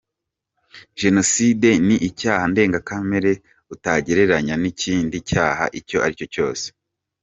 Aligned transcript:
Jenoside 1.01 1.69
ni 1.87 1.95
icyaha 2.09 2.43
ndengakamere 2.51 3.31
utagereranya 3.73 4.55
n’ikindi 4.61 5.17
cyaha 5.29 5.63
icyo 5.79 5.97
aricyo 6.05 6.27
cyose. 6.33 6.65